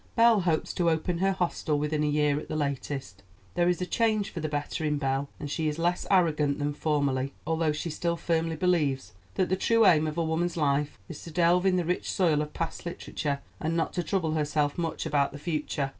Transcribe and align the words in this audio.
Belle 0.15 0.39
hopes 0.41 0.73
to 0.73 0.89
open 0.89 1.19
her 1.19 1.33
hostel 1.33 1.77
within 1.77 2.03
a 2.03 2.07
year 2.07 2.39
at 2.39 2.47
the 2.47 2.55
latest. 2.55 3.21
There 3.53 3.69
is 3.69 3.83
a 3.83 3.85
change 3.85 4.31
for 4.31 4.39
the 4.39 4.49
better 4.49 4.83
in 4.83 4.97
Belle, 4.97 5.29
and 5.39 5.47
she 5.47 5.67
is 5.67 5.77
less 5.77 6.07
arrogant 6.09 6.57
than 6.57 6.73
formerly, 6.73 7.33
although 7.45 7.71
she 7.71 7.91
still 7.91 8.17
firmly 8.17 8.55
believes 8.55 9.13
that 9.35 9.49
the 9.49 9.55
true 9.55 9.85
aim 9.85 10.07
of 10.07 10.17
a 10.17 10.23
woman's 10.25 10.57
life 10.57 10.97
is 11.07 11.21
to 11.25 11.29
delve 11.29 11.67
in 11.67 11.75
the 11.75 11.85
rich 11.85 12.09
soil 12.11 12.41
of 12.41 12.51
past 12.51 12.83
literature 12.83 13.41
and 13.59 13.77
not 13.77 13.93
to 13.93 14.01
trouble 14.01 14.31
herself 14.31 14.75
much 14.75 15.05
about 15.05 15.33
the 15.33 15.37
future. 15.37 15.89